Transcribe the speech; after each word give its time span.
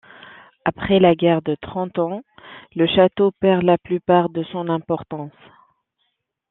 Après 0.65 0.99
la 0.99 1.13
guerre 1.13 1.43
de 1.43 1.53
Trente 1.61 1.99
Ans, 1.99 2.23
le 2.75 2.87
château 2.87 3.29
perd 3.39 3.61
la 3.61 3.77
plupart 3.77 4.29
de 4.29 4.41
son 4.45 4.67
importance. 4.67 5.31